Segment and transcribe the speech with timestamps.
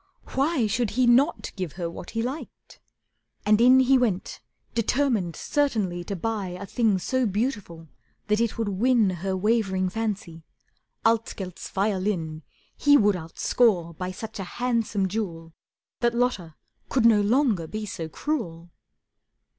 [0.33, 2.79] Why Should he not give her what he liked?
[3.45, 4.39] And in He went,
[4.73, 7.87] determined certainly to buy A thing so beautiful
[8.25, 10.43] that it would win Her wavering fancy.
[11.05, 12.41] Altgelt's violin
[12.75, 15.53] He would outscore by such a handsome jewel
[15.99, 16.55] That Lotta
[16.89, 18.71] could no longer be so cruel!